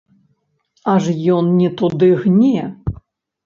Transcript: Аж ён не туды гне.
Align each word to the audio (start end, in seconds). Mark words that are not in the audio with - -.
Аж 0.93 1.03
ён 1.35 1.53
не 1.59 1.69
туды 1.85 2.13
гне. 2.25 2.59